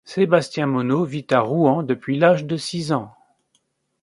Sébastien 0.03 0.65
Monod 0.65 1.07
vit 1.07 1.27
à 1.29 1.41
Rouen 1.41 1.83
depuis 1.83 2.17
l'âge 2.17 2.45
de 2.45 2.57
six 2.57 2.91
ans. 2.91 3.11